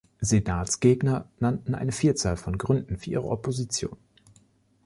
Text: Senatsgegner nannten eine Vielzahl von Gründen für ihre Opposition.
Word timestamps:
Senatsgegner 0.19 1.29
nannten 1.39 1.75
eine 1.75 1.91
Vielzahl 1.91 2.35
von 2.35 2.57
Gründen 2.57 2.97
für 2.97 3.11
ihre 3.11 3.27
Opposition. 3.29 3.97